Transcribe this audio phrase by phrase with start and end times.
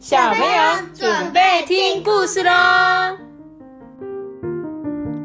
[0.00, 2.50] 小朋友准备听故事喽！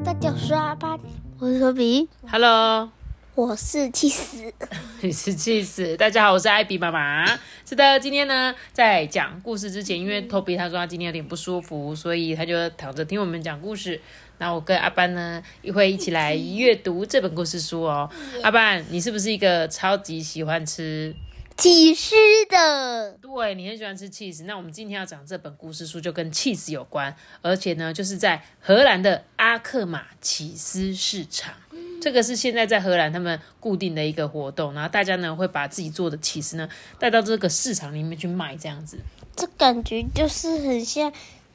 [0.04, 1.00] 大家好，我是阿班，
[1.40, 2.92] 我是托比，Hello，
[3.36, 4.54] 我是气死。
[5.00, 5.96] 你是气死！
[5.96, 7.26] 大家好，我是艾比妈妈。
[7.66, 14.02] 是的，今天呢，在讲故事之前，因为托比他说他今天有点不舒服，所以他就躺着听我们讲故事。
[14.40, 18.10] 那我跟阿班呢，也会一起来阅读这本故事书哦。
[18.44, 21.16] 阿班，你是不是一个超级喜欢吃？
[21.58, 22.16] 起司
[22.50, 31.54] 的，对你很喜欢吃 cheese，那我们今天要讲这本故事书就跟 cheese 有关，而且呢，就是在荷兰的阿克玛起司市场。
[32.02, 36.70] 这个是现在在荷兰他们固定的一个活动，然后大家呢会把自己做的起司呢
[37.00, 38.98] 带到这个市场里面去卖，这样子。
[39.36, 41.12] 这感觉就是很像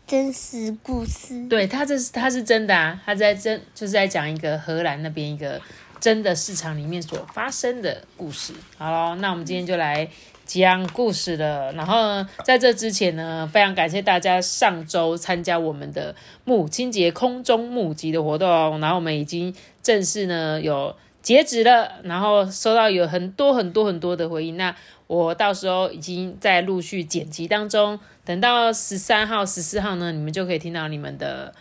[0.07, 1.47] 真实故事。
[1.47, 5.61] 对，它这是它是真的啊，它在真就是在讲一个荷兰那边一个
[6.01, 8.55] 真的市场里面所发生的故事。
[8.79, 10.09] 好咯，那我们今天就来
[10.47, 11.71] 讲故事了。
[11.75, 24.57] 然后，在这之前呢，非常感谢大家上周参加我们的母亲节空中募集的活动，然后我们已经正式呢有截止了，然后收到有很多很多很多的回应。
[24.57, 24.75] 那
[25.07, 31.53] 我到时候已经在陆续剪辑当中，等到十三号、十四号呢，你们就可以听到你们的。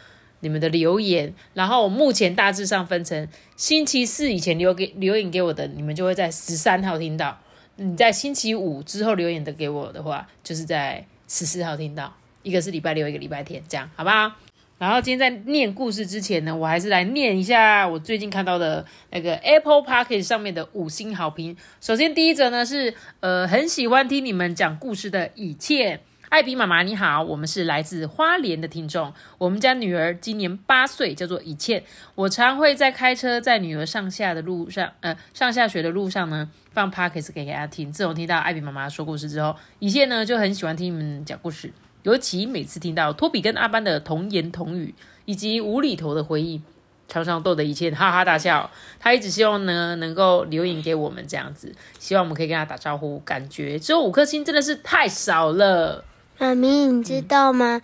[0.42, 7.38] 你们的留言，然后我目前大致上分成星期四以前留给留言给我的，你们就会在十三号听到；
[7.76, 12.14] 你在星期五之后留言的给我的话，就是在十四号听到。
[12.42, 14.32] 一个是礼拜六，一个礼拜天，这样好不好？
[14.78, 21.58] 然后今天在念故事之前呢，我还是来念一下我最近看到的那个 Apple p o c k e t 上面的五星好评。
[21.82, 26.00] 首先第一则呢是呃很喜欢听你们讲故事的以倩。
[26.30, 29.12] 艾比妈妈你好，我们是来自花莲的听众。
[29.40, 31.84] 我们家女儿今年八岁，叫做以倩。
[32.14, 37.92] 我常会在开车在女儿上下的路上，呃，上下学的路上呢，放 p o d c a s t 给给她听。
[37.92, 44.94] 自从听到艾比妈妈说故事之后，以倩呢就很喜欢听你们讲故事，尤其每次听到托比跟阿班的童言童语
[45.26, 46.62] 以及无厘头的回忆，
[47.08, 48.70] 常常逗得以倩哈哈大笑。
[49.00, 53.18] 她一直希望呢能够留言给我们这样子，希望我们可以跟她打招呼。
[53.22, 56.06] 感觉只有五颗星真的是太少了。
[56.40, 57.82] 妈咪，你知道吗？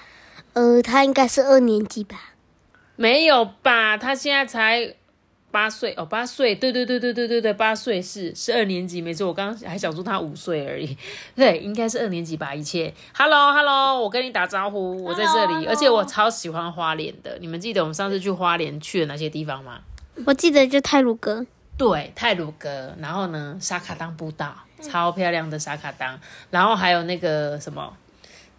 [0.53, 2.33] 呃，他应该是二年级吧？
[2.95, 3.97] 没有吧？
[3.97, 4.95] 他现在才
[5.51, 9.27] 八岁哦，八岁，对对对对对对对，八岁是是二年级，没错。
[9.27, 10.97] 我刚刚还想说他五岁而已，
[11.35, 12.55] 对，应该是二年级吧。
[12.55, 17.37] 一切，Hello Hello，我跟你打招呼，我在这里，而且我超喜欢花莲的。
[17.41, 19.81] 你们记得我们上次去花莲去了哪些地方吗？
[20.25, 21.45] 我记得就泰鲁阁，
[21.77, 26.17] 对，泰鲁阁，然后呢，沙卡当步道，超漂亮的沙卡当，
[26.49, 27.93] 然后还有那个什么，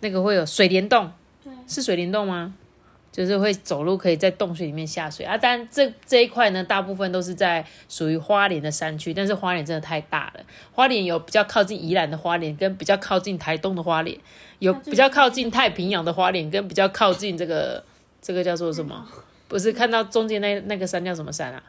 [0.01, 1.11] 那个会有水帘洞，
[1.67, 2.55] 是水帘洞吗？
[3.12, 5.39] 就是会走路可以在洞穴里面下水啊。
[5.41, 10.45] 但这这一块呢，大部分都是在属于花莲的山区，但是花莲真的太大了。
[10.73, 14.19] 花莲有比较靠近宜兰的花莲，跟比较靠近台东的花莲，
[14.59, 17.83] 有比较靠近太平洋的花莲，跟比较靠近这个
[18.21, 19.09] 这个叫做什么？
[19.49, 21.63] 不是看到中间那那个山叫什么山啊？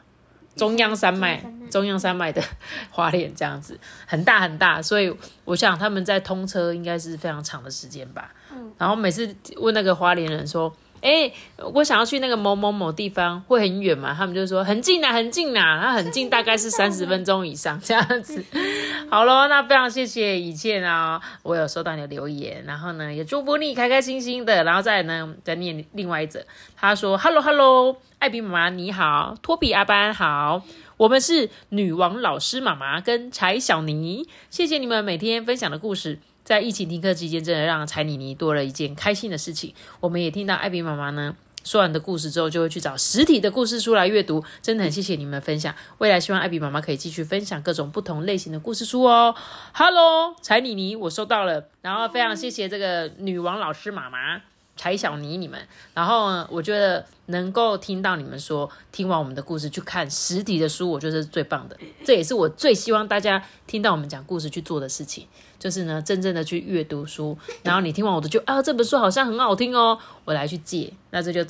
[0.56, 2.42] 中央山脉，中央山脉的
[2.90, 5.14] 花莲这样子，很大很大，所以
[5.44, 8.32] 我想他们在通车应该是非常长的时间吧。
[8.52, 11.32] 嗯然后每次问那个花莲人说：“哎、
[11.72, 18.44] 我想要去那个某某某地方，会很远吗？”他们就说：“很近啊，很近啊。”然后很近大概是三十分钟以上这样子。
[19.10, 26.44] 好咯，那非常谢谢以倩啊，我有收到你的留言，然后呢也祝福你开开心心的，然后再呢再念另外一则，
[26.76, 30.62] 他说：“Hello Hello，艾比妈妈你好，托比阿班好。”
[30.98, 36.18] 我们是女王老师妈妈跟柴小妮，谢谢你们每天分享的故事。
[36.48, 39.74] 在疫情停课期间，真的让柴妮妮多了一件开心的事情。
[40.00, 44.42] 我们也听到艾比妈妈呢说完的故事之后，就会去找实体的故事书来阅读。
[44.62, 49.34] 真的很谢谢你们分享，未来希望艾比妈妈可以继续分享各种不同类型的故事书哦。
[49.74, 54.40] Hello，柴妮妮，我收到了，然后非常谢谢这个女王老师妈妈。
[54.78, 55.60] 柴小妮你们，
[55.92, 61.76] 然后呢，我觉得能够听到你们说听完我们的故事去看实体的书，我觉得是最棒的。
[62.04, 65.26] 这也是我最希望大家听到我们讲故事去做的事情，
[65.58, 67.36] 就是呢，真正的去阅读书。
[67.62, 71.44] 然后你听完我的就啊，这本书好像很好听哦，我来去借，那这就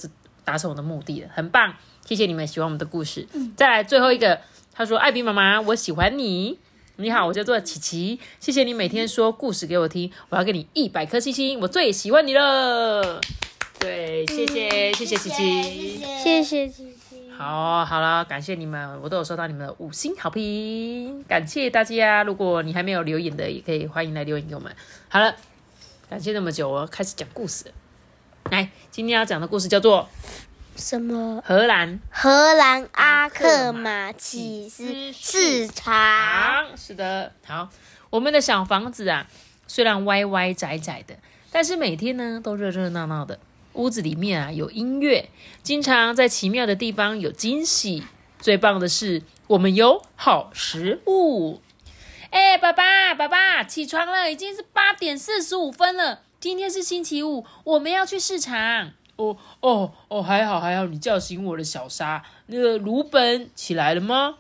[0.45, 1.75] 达成我的目的了，很棒。
[2.07, 3.29] 谢谢你们喜欢我们的故事。
[3.55, 4.41] 再来最后一个，
[4.73, 6.59] 他说：“艾比妈妈，我喜欢你。”
[7.01, 13.21] 你好，我叫做琪琪，谢谢你每天说故事给我听，我要给你一百颗星星，我最喜欢你了。
[13.79, 16.03] 对，谢谢谢谢琪琪。
[16.21, 17.31] 谢谢琪琪。
[17.39, 22.25] 好，好了，感谢你们，我都有收到你们的五星好评，感谢大家。
[22.25, 24.75] 如果你还没有留言的，也可以欢迎来留言给我们。
[25.09, 25.37] 好了，
[26.11, 27.67] 感谢那么久，我要开始讲故事。
[28.51, 30.09] 来，今天要讲的故事叫做
[30.79, 31.43] 什么？
[31.45, 36.67] 荷兰荷兰阿克马起司市场。
[36.77, 37.69] 是的，好，
[38.11, 39.27] 我们的小房子啊，
[39.67, 41.17] 虽然歪歪窄窄的，
[41.51, 43.41] 但是每天呢都热热闹闹的。
[43.75, 45.29] 屋子里面啊有音乐，
[45.63, 48.05] 经常在奇妙的地方有惊喜。
[48.39, 51.61] 最棒的是，我们有好食物。
[52.31, 56.21] 哎，爸爸，爸爸，起床了，已经是八点四十五分了。
[56.39, 58.93] 今天是星期五，我们要去市场。
[59.19, 62.23] 哦哦哦，还好还好，你叫醒我的小沙。
[62.47, 64.37] 那个鲁本起来了吗？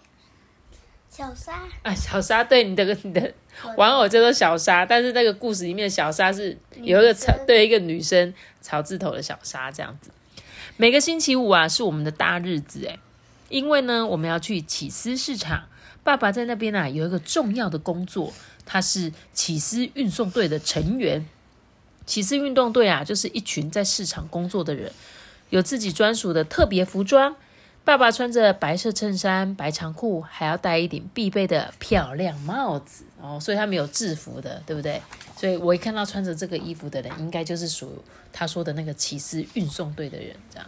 [1.11, 3.33] 小沙啊，小沙，对，你的你的
[3.77, 10.11] 玩偶叫做小沙，但是那个故事里面的小沙是有一个草，对，一个女生草字头的小沙这样子。
[10.77, 13.01] 每个星期五啊，是我们的大日子哎，
[13.49, 15.65] 因为呢，我们要去起司市场。
[16.05, 18.33] 爸爸在那边啊，有一个重要的工作，
[18.65, 21.27] 他是起司运送队的成员。
[22.09, 24.91] 起司运动队啊，就是一群在市场工作的人，
[25.51, 27.37] 有自己专属的特别服装。
[27.85, 35.03] 爸爸穿着白色衬衫、白长裤，还要戴一顶必备的漂亮帽子哦，所以他们有制服的，对不对？
[35.37, 38.03] 所以我一看到穿着这个衣服的人，应该就是属
[38.33, 40.35] 他说的那个骑士运送队的人。
[40.51, 40.67] 这样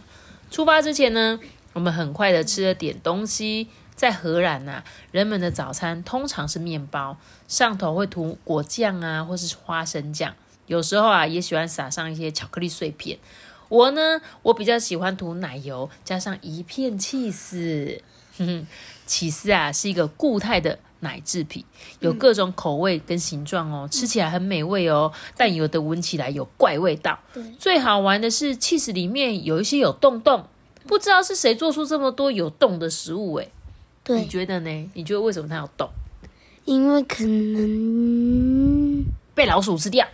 [0.51, 1.39] 出发之前呢，
[1.73, 3.67] 我们很快的吃了点东西。
[3.95, 7.17] 在荷兰呐，人们的早餐通常是面包，
[7.47, 10.33] 上头会涂果酱啊，或是花生酱。
[10.71, 13.19] 有时候啊，也喜欢撒上一些巧克力碎片。
[13.67, 18.01] 我呢，我比较喜欢涂奶油，加上一片起司。
[18.37, 18.67] 哼哼，
[19.05, 21.65] 起司啊，是一个固态的奶制品，
[21.99, 25.11] 有各种口味跟形状哦，吃起来很美味哦。
[25.35, 27.19] 但有的闻起来有怪味道。
[27.59, 30.47] 最好玩的是，起司里面有一些有洞洞，
[30.87, 33.51] 不知道是谁做出这么多有洞的食物诶
[34.07, 34.89] 你觉得呢？
[34.93, 35.89] 你觉得为什么它有洞？
[36.63, 39.03] 因为可能
[39.35, 40.07] 被老鼠吃掉？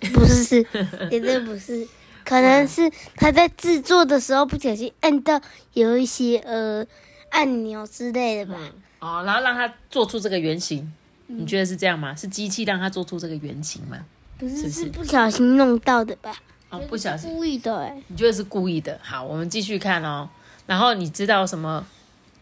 [0.12, 0.62] 不是，
[1.10, 1.86] 绝对不是。
[2.24, 5.40] 可能是他在制作的时候不小心按到
[5.72, 6.86] 有一些呃
[7.30, 8.58] 按钮之类的吧。
[9.00, 10.92] 哦，然后让他做出这个原型。
[11.26, 12.14] 你觉得是这样吗？
[12.14, 13.98] 是机器让他做出这个原型吗？
[14.38, 16.34] 不是，是不小心弄到的吧？
[16.70, 18.02] 哦，不小心故意的哎。
[18.08, 18.98] 你觉得是故意的？
[19.02, 20.28] 好，我们继续看哦。
[20.66, 21.86] 然后你知道什么？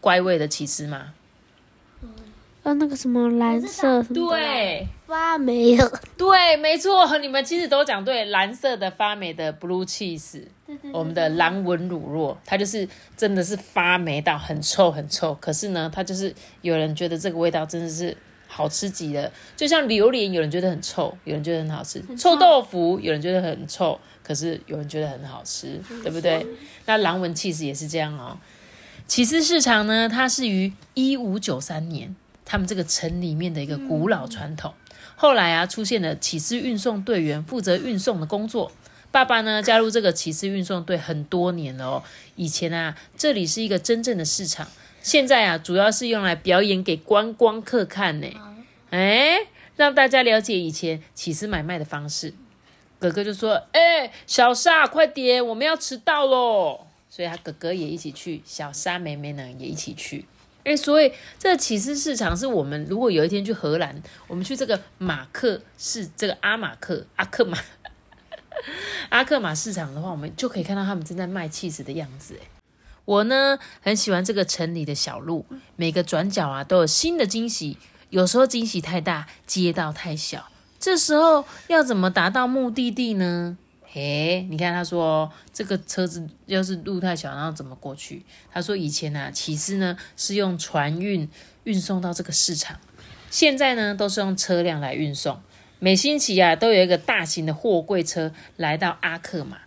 [0.01, 1.13] 怪味的起司吗？
[2.63, 10.43] 呃，那个什么蓝色，对，发霉了，对，没错，你们其实都讲对，蓝色的发霉的 blue cheese，
[10.93, 18.15] 我们的蓝纹乳酪，它就是真的是发霉到很臭很臭，可是呢，它就是有人觉得这个味道真的是
[18.47, 26.45] 好吃极了，就像榴莲，有人觉得很臭，有人觉得很好吃，臭豆腐有人觉得很臭，可是有人觉得很好吃，对不对？
[26.85, 28.37] 那蓝纹 cheese 也是这样哦。
[29.07, 32.15] 起司市场呢，它是于一五九三年，
[32.45, 34.71] 他们这个城里面的一个古老传统。
[35.21, 38.71] 后来啊，出现了起司运送队员，负责运送的工作。
[39.11, 42.03] 爸爸呢，加入这个起司运送队很多年了哦。
[42.37, 44.65] 以前啊，这里是一个真正的市场，
[45.01, 48.27] 现在啊，主要是用来表演给观光客看呢。
[48.91, 49.39] 哎，
[49.75, 52.33] 让大家了解以前起司买卖的方式。
[52.97, 60.23] 哥哥就说：“哎，小沙，快点，我们要迟到喽。”所以他哥哥也一起去，小沙妹妹呢也一起去。
[60.63, 67.57] 哎，所以这个起司市场是我们如果有一天去荷兰，我们去这个马克市，这个阿马克阿克马
[69.09, 72.35] 阿克马市场的话，我们就可以看到他们正在卖气司的样子。
[72.41, 72.47] 哎，
[73.05, 75.45] 我呢很喜欢这个城里的小路，
[75.75, 77.77] 每个转角啊都有新的惊喜。
[78.09, 80.49] 有时候惊喜太大，街道太小，
[80.79, 83.57] 这时候要怎么达到目的地呢？
[83.91, 88.23] 嘿，你看他说这个车子要是路太小，然后怎么过去？
[88.51, 91.27] 他说以前呢，骑士呢是用船运
[91.63, 92.79] 运送到这个市场，
[93.31, 95.41] 现在呢都是用车辆来运送。
[95.79, 99.57] 每星期啊都有一个大型的货柜车来到阿克马。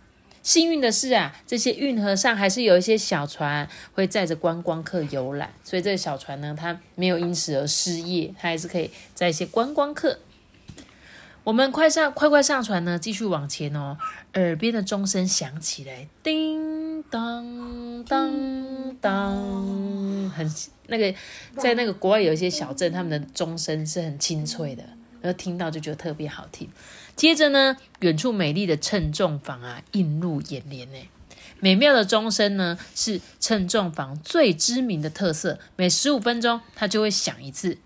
[0.41, 10.19] 幸运的是啊，这些运河上还是有一些小船会载着观光客游览，所以这个小船呢它没有因此而失业，它还是可以载一些观光客。
[11.43, 12.97] 我们快上，快快上船呢！
[12.97, 13.97] 继续往前哦。
[14.35, 20.49] 耳边的钟声响起来，叮当当当，很
[20.87, 21.13] 那个，
[21.57, 24.83] 在那个国外有一些小镇，他们的钟声是很清脆的，
[25.21, 26.69] 然后听到就觉得特别好听。
[27.17, 30.97] 接着呢，远处美丽的称重房啊，映入眼帘呢。
[31.59, 37.79] 美妙的钟声呢，是称重房最知名的特色，每十五分钟它就会响一次。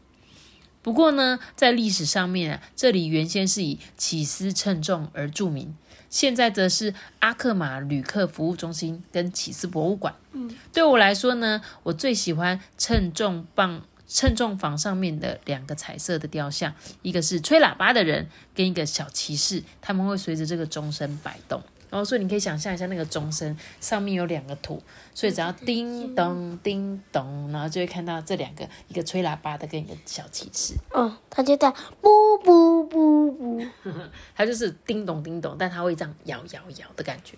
[0.88, 5.76] 不过呢，在历史上面啊，这里原先是以起司称重而著名，
[6.10, 10.16] 现在则是阿克马旅客服务中心跟起司博物馆。
[10.32, 21.62] 嗯，对我来说呢，我最喜欢称重棒、称重房上面的两个彩色的雕像，一个是吹喇叭的人，跟一个小骑士，他们会随着这个钟声摆动。
[21.90, 24.82] 然后，所以你可以想象一下那个钟声上面有两个图，
[25.14, 30.74] 所以只要叮咚叮咚，然后就会看到这两个，一个吹喇叭的跟一个小骑士。
[30.92, 33.62] 哦，他就在不不不不，
[34.36, 37.38] 它就是叮咚叮咚，但它会这样摇摇摇的感觉。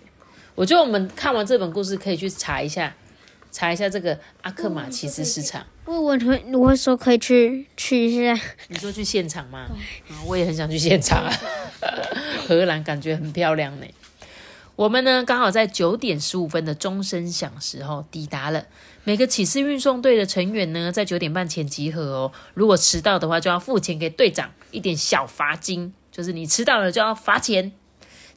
[0.56, 2.94] 我觉得我们看完这本故事可以去查一下，
[3.52, 5.64] 查一下这个阿克玛奇斯市场。
[5.84, 8.38] 我我会我会说可以去去一下，
[8.68, 9.60] 你说去现场吗？
[10.08, 11.32] 啊，我也很想去现场啊。
[12.46, 13.86] 荷兰感觉很漂亮呢。
[14.80, 18.64] 我们呢刚好在九点十五分的钟声响时候抵达了。
[19.04, 22.32] 每个启示运送队的成员呢，在九点半前集合哦。
[22.54, 27.72] 如果迟到的话，就要付钱给队长一点小罚金，就是你迟到了就要罚钱。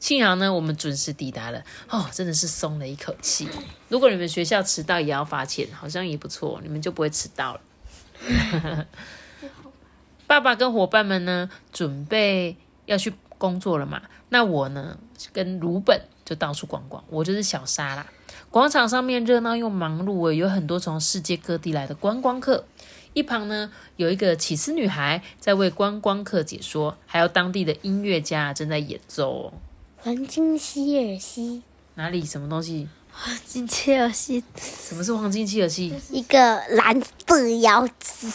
[0.02, 3.48] 幸好呢，我们准时抵达了哦，真的是松了一口气。
[3.88, 8.86] 如果你们学校迟到也要罚钱，好像也不错，你们就不会迟到了。
[10.28, 14.02] 爸爸跟伙伴们呢，准备要去工作了嘛？
[14.28, 14.98] 那我呢，
[15.32, 17.04] 跟鲁本就到处逛逛。
[17.10, 18.06] 我就是小沙啦。
[18.50, 22.66] 广场上面热闹又忙碌，有很多从世界各地来的观光客。
[23.14, 29.54] 一旁呢，有一个起司女孩在为观光客解说，还有当地的音乐家正在演奏。
[29.98, 31.64] 黄金希尔西
[31.96, 32.26] 哪里？
[32.26, 32.88] 什么东西？
[33.12, 35.94] 黄金切尔西，什么是黄金切尔西？
[36.10, 38.34] 一个蓝色妖精，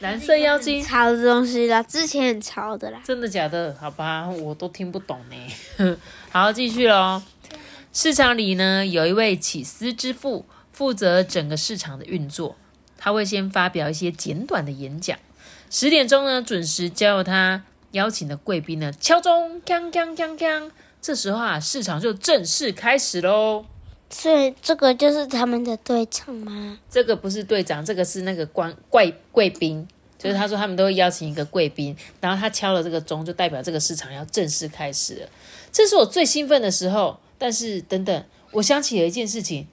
[0.00, 0.82] 蓝色妖精。
[0.82, 3.00] 潮的东西啦，之前很潮的啦。
[3.04, 3.76] 真的假的？
[3.80, 5.96] 好吧，我都听不懂呢。
[6.30, 7.20] 好，继续喽。
[7.92, 12.56] 市场里呢，有一位起司之父，负责整个市场的运作。
[12.96, 15.18] 他会先发表一些简短的演讲。
[15.70, 20.70] 十点钟呢，准时交由他邀请的贵宾呢敲钟，锵锵锵锵。
[21.00, 23.64] 这时候啊，市场就正式开始喽。
[24.10, 26.78] 所以这个就是他们的队长吗？
[26.90, 29.86] 这个不是队长，这个是那个官贵贵宾。
[30.18, 35.28] 就是他说他们都会邀请一个贵宾，然后他敲了这个钟，就代表这个市场要正式开始了。
[35.70, 37.20] 这是我最兴奋的时候。
[37.40, 39.68] 但是等等，我想起了一件事情，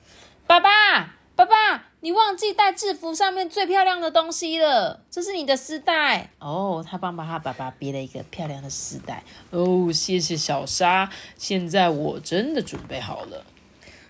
[0.46, 6.86] 爸爸，爸爸，你忘记带制服上面最漂亮的东西了，这是你的丝带哦。
[6.88, 11.10] 他帮帮他爸爸别了一个漂亮的丝带哦，谢谢小沙。
[11.36, 13.44] 现在我真的准备好了，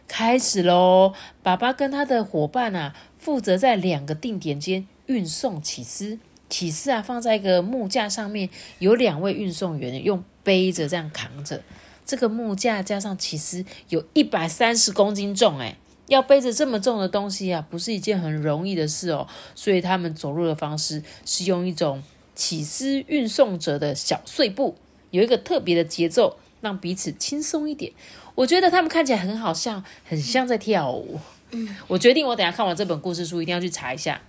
[0.08, 1.14] 开始喽！
[1.42, 11.64] 爸爸跟他的伙伴啊，负责在两个定点间运送起司，起司啊放在一个木架上面，有两位运送员用背着这样扛着。
[12.06, 15.76] 这个木架加上起司有一百三十公斤重，哎，
[16.08, 19.28] 要背着这么重的东西啊，不是一件很容易的事哦。
[19.56, 22.04] 所以他们走路的方式是用一种
[22.36, 24.76] 起司运送者的小碎步，
[25.10, 27.92] 有一个特别的节奏，让彼此轻松一点。
[28.36, 31.20] 我觉得他们看起来很好笑，很像在跳舞。
[31.52, 34.22] 嗯，我决定我等下看完这本故事书，一定要去查一下。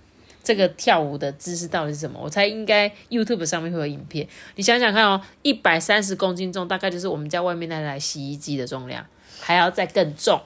[0.43, 2.17] 这个跳舞的姿势到底是什么？
[2.23, 4.25] 我猜应该 YouTube 上面会有影片。
[4.55, 9.05] 你想想看哦，一百三十公斤重，大概就是我们家外面那台洗衣机的重量，
[9.41, 10.41] 还要再更重，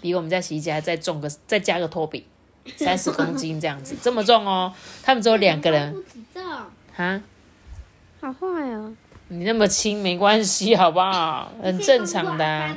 [0.00, 2.26] 比我们家洗衣机还再重个，再加个托比，
[2.76, 4.74] 三十公斤这样子， 这么重哦。
[5.04, 6.04] 他们只有两个人，
[6.92, 7.22] 哈，
[8.20, 8.92] 好坏哦。
[9.28, 11.52] 你那么轻没关系，好不好？
[11.62, 12.76] 很正常的，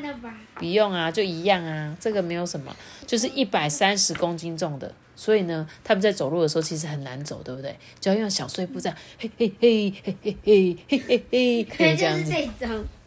[0.56, 1.96] 不用啊，就一样啊。
[2.00, 2.76] 这个没有什么，
[3.06, 4.92] 就是一百三十公斤重的。
[5.16, 7.78] 所以呢，他们在走路的时候其实很难走，对不对？
[8.00, 12.34] 就要用小碎步这样，嘿嘿嘿嘿嘿嘿嘿嘿嘿，可以 这样子。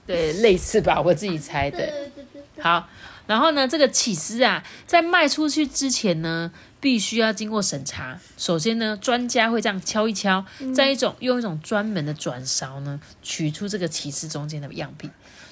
[0.07, 1.91] 对，类似吧，我自己猜的。
[2.61, 2.87] 好，
[3.27, 6.53] 然后呢，这个起司啊，在卖出去之前呢，
[6.83, 8.19] 必须要经过审查。
[8.37, 15.09] 首先呢，专家会这样敲一敲，再一种用一种专门的转勺呢，取出这个起司中间的样品。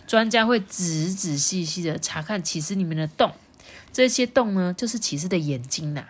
[0.09, 3.33] 专家会仔仔细细的查看起司里面的洞，
[3.93, 6.05] 这些洞呢，就是起司的眼睛呐。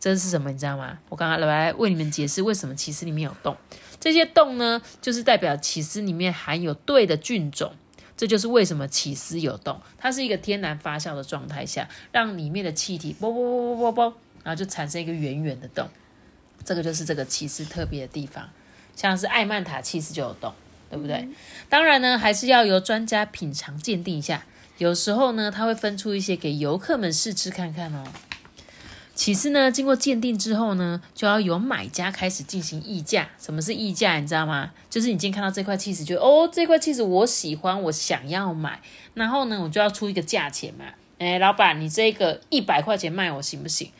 [0.00, 0.50] 这是什么？
[0.50, 0.98] 你知道吗？
[1.08, 3.56] 我刚刚来为你们解释为什么起司里面有洞。
[4.00, 7.72] 这些洞呢，就是代表起司里面含有对的菌种。
[8.16, 9.80] 这就是为什么起司有洞。
[9.98, 15.88] 它是一个天然发酵的状态下，让里面的气体啵啵啵啵啵啵，然后就产生一个圆圆的洞。
[16.64, 18.48] 这个就是这个起司特别的地方。
[18.94, 20.54] 像是艾曼塔起司就有洞，
[20.88, 21.28] 对不对？
[21.68, 24.44] 当然呢，还是要由专家品尝鉴定一下。
[24.78, 28.04] 有时候呢，他会分出一些给游客们试吃看看哦。
[29.14, 33.28] 起司呢，经过鉴定之后呢，就要由买家开始进行议价。
[33.40, 34.18] 什么是议价？
[34.18, 34.72] 你知道吗？
[34.90, 38.80] 就是你今天看到这块起司，觉得哦，这块起司我喜欢，我想要买，
[39.14, 40.84] 然后呢，我就要出一个价钱嘛。
[41.18, 43.90] 哎，老板，你这个一百块钱卖我行不行？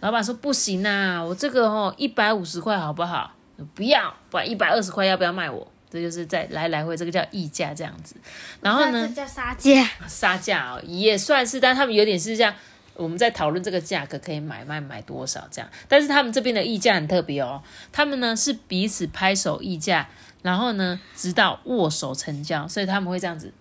[0.00, 3.32] 老板说不行啊，我这个哦一百五十块好不好？
[3.74, 5.66] 不要，不一百二十块要不要卖我？
[5.90, 8.14] 这就是在来来回，这个叫议价这样子。
[8.60, 9.08] 然后呢？
[9.08, 9.88] 叫杀价。
[10.06, 12.54] 杀价哦，也算是，但他们有点是这样。
[12.94, 17.62] 我们在讨论这个价格可以买卖买多少这样，但是他们这边的议价很特别哦，
[17.92, 20.08] 他们呢是彼此拍手议价，
[20.42, 23.52] 然后呢直到握手成交，所以他们会这样子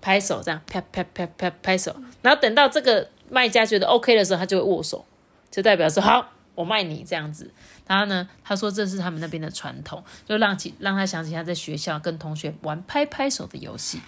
[0.00, 5.04] 拍手这样啪啪啪啪拍手，然后等到这个卖家觉得 OK 的时候，他就会握手，
[5.50, 7.52] 就代表说好我卖你这样子。
[7.86, 14.00] 然后呢，他说这是他们那边的传统，就让起让他想起他在学校跟同学玩拍拍手的游戏。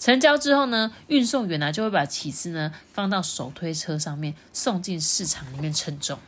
[0.00, 6.18] 成交之后呢，运送员呢就会把起司呢放到手推车上面，送进市场里面称重。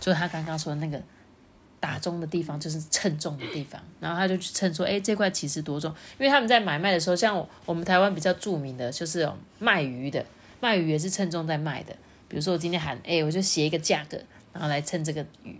[0.00, 1.00] 就是他刚刚说的那个
[1.78, 3.80] 打钟的地方，就是称重的地方。
[4.00, 5.94] 然后他就去称说，哎，这块起司多重？
[6.18, 9.30] 因为他们在买卖的时候，像我们台湾比较著名的就是
[9.60, 10.26] 卖鱼的，
[10.60, 11.94] 卖鱼也是称重在卖的。
[12.28, 14.20] 比如说我今天喊，哎，我就写一个价格，
[14.52, 15.58] 然后来称这个鱼。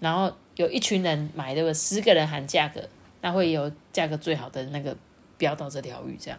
[0.00, 1.72] 然后有一群人买，对不？
[1.72, 2.88] 十个人喊价格，
[3.20, 4.96] 那会有价格最好的那个
[5.38, 6.38] 标到这条鱼，这样。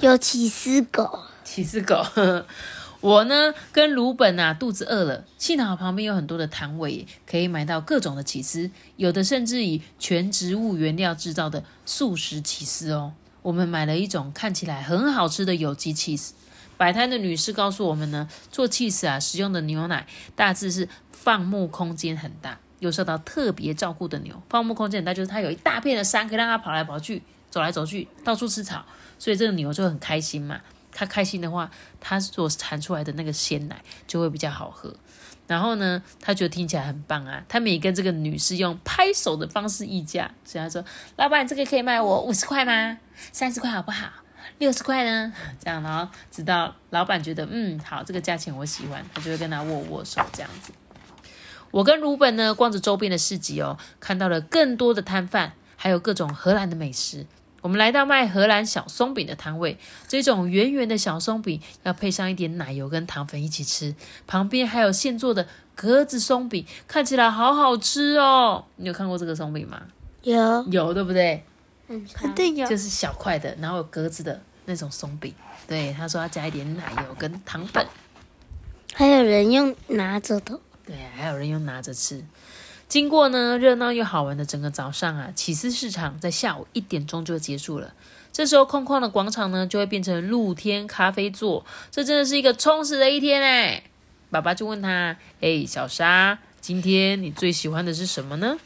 [0.00, 2.04] 有起司狗，起司狗。
[3.00, 13.12] 我呢跟鲁本啊肚子饿了，幸好旁边有很多的摊位，可以买到各种的起司，有的甚至以全植物原料制造的素食起司哦。
[13.42, 16.34] 我们买了一种看起来很好吃的有机起司。
[16.82, 24.42] 摆摊的女士告诉我们呢，做起司啊使用的牛奶大致是放牧空间很大，又受到特别照顾的牛。
[24.50, 28.84] 放牧空间很大，就是它有一大片的山，可以让它跑来跑去、走来走去，到处吃草。
[29.16, 30.60] 所以这个牛就很开心嘛，
[30.90, 31.70] 它开心的话，
[32.00, 34.92] 它所产出来的那个鲜奶就会比较好喝。
[35.46, 40.84] 然后呢，他觉得听起来很棒啊，他们也跟这个女士用拍手的方式议价，所以他说
[41.14, 42.98] ：“老板，这个可以卖我五十块吗？
[43.30, 44.08] 三十块好不好？
[44.58, 45.32] 六十块呢？”
[45.62, 50.72] 这样，然后直到老板觉得嗯好，这个价钱我喜欢，他就会跟他握握手这样子。
[51.70, 57.26] 我跟鲁本呢逛着周边的市集哦，看到了更多的摊贩，还有各种荷兰的美食。
[57.62, 59.78] 我们来到卖荷兰小松饼的摊位，
[60.08, 63.94] 这种圆圆的小松饼要配上一点奶油跟糖粉一起吃，
[64.26, 68.64] 旁边还有现做的格子松饼，看起来好好吃哦。
[68.76, 69.80] 你有看过这个松饼吗？
[70.22, 71.44] 有有，对不对？
[71.92, 72.66] 嗯，肯定有。
[72.66, 75.34] 就是小块的，然后有格子的那种松饼。
[75.66, 77.86] 对，他说要加一点奶油跟糖粉。
[78.94, 80.58] 还有人用拿着的。
[80.86, 82.24] 对，还有人用拿着吃。
[82.88, 87.94] 经过呢热闹又好玩的整个早上啊，起司市场在下午一点钟就结束了。
[88.32, 93.82] 这时候空旷的广场呢就会变成露天咖啡座，这真的是一个充实的一天哎。
[94.30, 98.56] 爸爸就问他：“哎，小沙，今天你最喜欢的是什么呢？”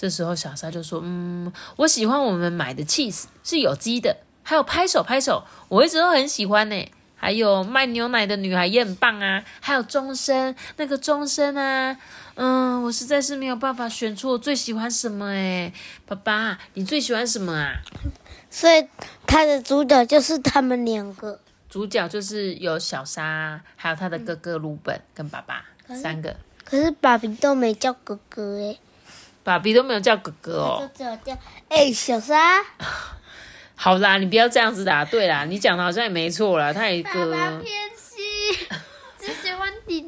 [0.00, 6.88] 这时候小沙就说：“嗯，我喜欢我们买的 cheese 是有机的，还有拍手拍手，我一直都很喜欢呢。
[7.16, 11.96] 还有卖牛奶的女孩也很棒啊，还有钟声那个钟声啊。”
[12.36, 15.72] 嗯，我实在是没有办法选出我最喜欢什么哎，
[16.06, 17.82] 爸爸，你最喜欢什么啊？
[18.48, 18.86] 所以
[19.26, 25.64] 他的主角就是他们两个，主角就是有小沙，还有他的哥哥鲁本跟爸爸
[25.96, 26.36] 三个。
[26.64, 28.78] 可是爸比都没叫哥哥哎，
[29.48, 31.34] 爸比都没有叫哥哥哦，只有叫
[31.70, 32.62] 哎小沙。
[33.74, 35.02] 好啦，你不要这样子啦。
[35.06, 37.34] 对啦，你讲的好像也没错啦，他也哥。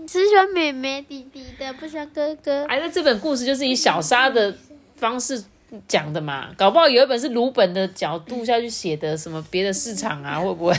[0.07, 2.67] 只喜欢妹妹弟弟的，不喜欢哥哥。
[2.67, 4.55] 哎，那这本故事就是以小沙的
[4.97, 5.43] 方式
[5.89, 10.75] 讲的嘛，搞不好有一本是鲁本的角度下去写的，什么别的市场啊，会不会？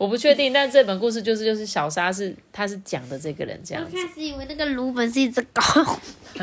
[0.00, 0.50] 我不确定。
[0.50, 3.94] 但这本故事就是就是小沙是他是讲的这个人这样子。
[3.94, 5.62] 我开始以为那个鲁本是一只狗。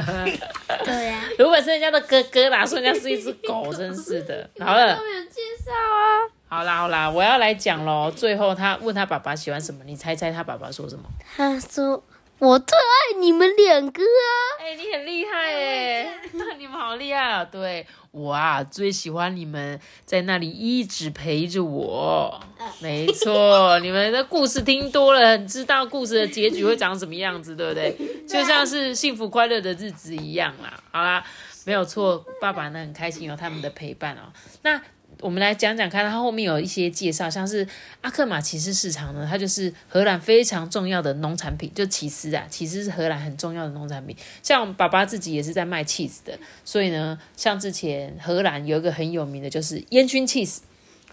[0.86, 4.48] 对呀，鲁本是人家的哥哥啦，说人家是一只狗，真是的。
[4.60, 4.96] 好了。
[4.96, 6.30] 都没有介绍啊。
[6.50, 8.12] 好啦好啦，我要来讲喽。
[8.16, 11.04] 最后他问他爸爸喜欢什么，你猜猜他爸爸说什么？
[11.36, 12.02] 他说
[12.40, 14.30] ：“我最爱你们两个啊！”
[14.62, 16.20] 哎，你很厉害哎，
[16.58, 17.44] 你们好厉害啊！
[17.46, 22.40] 对我啊，最喜欢你们在那里一直陪着我。
[22.80, 27.98] 没错，你们的故事听多了，知道故事的结局会长什么样子，对不对？
[28.28, 30.80] 就像是幸福快乐的日子一样啦。
[30.92, 31.24] 好啦，
[31.66, 34.32] 没有错，爸爸呢很开心有他们的陪伴哦。
[34.62, 34.82] 那。
[35.20, 37.68] 我们来讲讲看，它后面有一些介绍，像是
[38.02, 44.16] 阿克马骑士市场呢，它就是荷兰非常重要的农产品，就起司啊，起司是荷兰很重要的农产品。
[44.44, 50.60] 像爸爸自己也是在卖 cheese 的，所以呢，像之前荷兰有一个很有名的就是烟熏 cheese，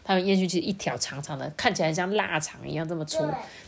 [0.05, 3.23] 他们烟熏起一条长长的，看起来像腊肠一样这么粗，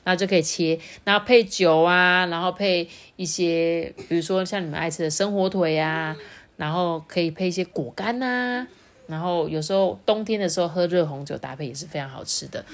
[0.04, 6.14] 然后就可以切，然后配酒啊，然后配一些，比如说像你们爱吃的生火腿啊，
[6.58, 8.66] 然后可以配一些果干呐。
[9.06, 12.64] 然后有时候冬天的时候喝热红酒搭配也是非常好吃的。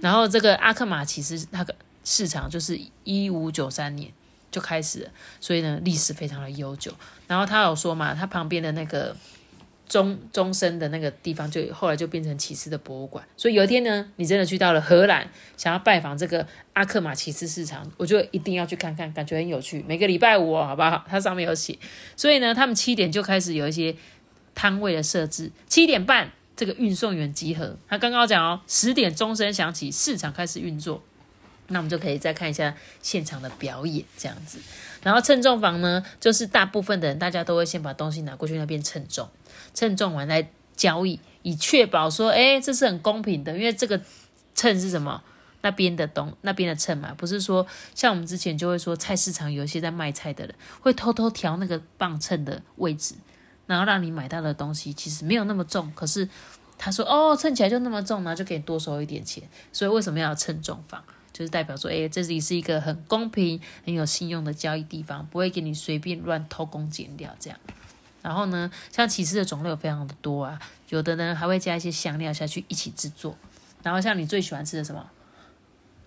[0.00, 1.74] 然后这个阿克玛其实那个
[2.04, 4.10] 市场就是一五九三年
[4.50, 6.92] 就开始，所以呢历史非常的悠久。
[7.26, 9.14] 然后他有说嘛，他旁边的那个
[9.88, 13.22] 钟钟声的那个地方就后来就变成骑士的博物馆。
[13.36, 19.84] 所以有一天呢，你真的去到了荷兰，想要拜访这个阿克玛骑士市场，我就一定要去看看，感觉很有趣。
[19.86, 21.04] 每个礼拜五好不好？
[21.08, 21.78] 它上面有写。
[22.16, 23.94] 所以呢，他们七点就开始有一些。
[24.54, 27.76] 摊位的设置，七点半这个运送员集合。
[27.88, 31.02] 他刚刚讲哦，十点钟声响起，市场开始运作。
[31.68, 34.58] 那我们就可以再看一下现场的表演这样子。
[35.02, 39.28] 然后称重房呢，就是大部分的人大家都会先把东西拿过去那边称重，
[39.72, 44.00] 称重完再交易，以确保说，哎，这是很公平的，因为这个
[44.54, 45.22] 秤是什么？
[45.62, 53.14] 那边的东那边的秤嘛，不是说像我们之前就会说菜市场有一些在卖菜的人会偷偷调那个磅秤的位置，
[53.70, 56.28] 然后让你买到的东西其实没有那么重，可是
[56.76, 59.44] 他说哦称起来就那么重，然后就给你多收一点钱。
[59.72, 61.00] 所以为什么要称重房？
[61.32, 67.56] 就是代表说，哎，这里是一个很公平、很有信用的交易地方，不会给你随便乱偷工减料这样。
[68.22, 73.38] 然后呢，像起司的种类有非常的多啊，有的呢还会加一些香料下去一起制作。
[73.84, 75.06] 然后像你最喜欢吃的什么？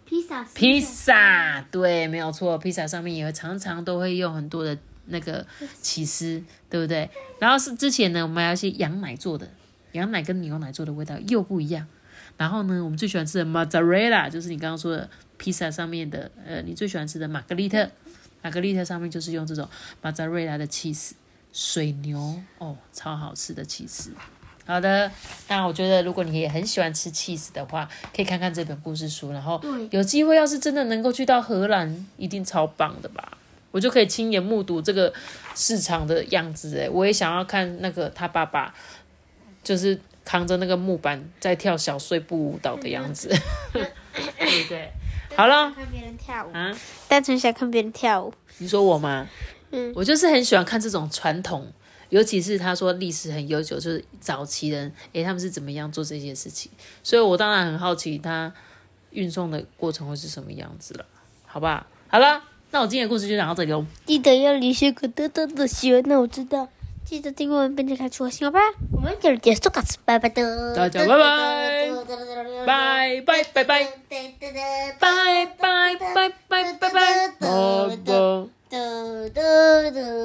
[0.05, 5.45] 披萨，披萨，对，没有错，披萨上面也会常常都会用很多的那个
[5.81, 7.09] 起司，对不对？
[7.39, 9.49] 然后是之前呢，我们还有一些羊奶做的，
[9.93, 11.85] 羊奶跟牛奶做的味道又不一样。
[12.37, 17.89] 然后呢，我们最喜欢吃的 mozzarella，就是你刚刚说的披萨上面的，呃，你最喜欢吃的玛格丽特，
[18.41, 19.67] 玛格丽特上面就是用这种
[20.01, 21.15] mozzarella 的起司，
[21.51, 24.11] 水牛哦，超好吃的起司。
[24.65, 25.11] 好的，
[25.49, 29.61] 那我觉得如果你也很喜欢吃 cheese 的话，可以看看这本故事书，然后
[29.91, 33.37] 有机会要是真的能够去到荷兰，一定超棒的吧？
[33.73, 35.11] 我就可以亲眼目睹这个
[35.55, 38.71] 市场的样子，诶，我也想要看那个他爸爸，
[39.63, 43.27] 就是扛着那个木板在跳小碎步舞蹈的样子，
[43.73, 43.81] 对
[44.63, 44.91] 不对？
[45.35, 46.71] 好了，看别人跳舞啊，
[47.07, 48.31] 单纯想看别人跳舞。
[48.59, 49.27] 你说我吗？
[49.71, 51.73] 嗯，我就是很喜欢看这种传统。
[52.09, 56.71] 尤其是他说历史很悠久，就是早期人，诶，他们是怎么样做这些事情？
[57.01, 58.53] 所以我当然很好奇，他
[59.09, 61.05] 运送的过程会是什么样子了，
[61.47, 61.87] 好不好？
[62.07, 63.85] 好了，那我今天的故事就讲到这里喽。
[64.03, 66.67] 记得要留下个多大的喜欢，那我知道。
[67.05, 70.75] 记得订阅我们变成开出我小伙伴，我们今天结束，告辞，拜拜的。
[70.75, 71.07] 大家拜
[72.65, 73.85] 拜，拜拜拜拜，
[74.99, 78.09] 拜拜拜拜拜拜拜拜，拜
[78.71, 80.23] 拜。